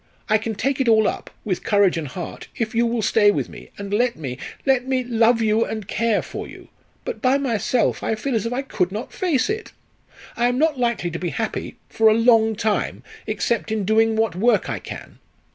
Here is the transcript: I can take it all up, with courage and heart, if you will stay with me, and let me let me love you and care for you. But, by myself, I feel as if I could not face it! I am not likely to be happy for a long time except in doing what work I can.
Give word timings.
I 0.29 0.39
can 0.39 0.55
take 0.55 0.81
it 0.81 0.89
all 0.89 1.07
up, 1.07 1.29
with 1.45 1.63
courage 1.63 1.95
and 1.95 2.07
heart, 2.07 2.47
if 2.55 2.73
you 2.73 2.87
will 2.87 3.03
stay 3.03 3.29
with 3.29 3.49
me, 3.49 3.69
and 3.77 3.93
let 3.93 4.15
me 4.15 4.39
let 4.65 4.87
me 4.87 5.03
love 5.03 5.43
you 5.43 5.63
and 5.63 5.87
care 5.87 6.23
for 6.23 6.47
you. 6.47 6.69
But, 7.05 7.21
by 7.21 7.37
myself, 7.37 8.01
I 8.01 8.15
feel 8.15 8.33
as 8.33 8.47
if 8.47 8.51
I 8.51 8.63
could 8.63 8.91
not 8.91 9.13
face 9.13 9.47
it! 9.47 9.73
I 10.35 10.47
am 10.47 10.57
not 10.57 10.79
likely 10.79 11.11
to 11.11 11.19
be 11.19 11.29
happy 11.29 11.75
for 11.87 12.07
a 12.09 12.15
long 12.15 12.55
time 12.55 13.03
except 13.27 13.71
in 13.71 13.85
doing 13.85 14.15
what 14.15 14.35
work 14.35 14.71
I 14.71 14.79
can. 14.79 15.19